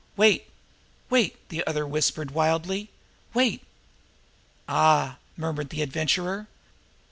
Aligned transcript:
Wait! 0.17 0.47
Wait!" 1.11 1.47
the 1.49 1.63
other 1.67 1.85
whispered 1.85 2.31
wildly. 2.31 2.89
"Wait!" 3.35 3.61
"Ah!" 4.67 5.17
murmured 5.37 5.69
the 5.69 5.83
Adventurer. 5.83 6.47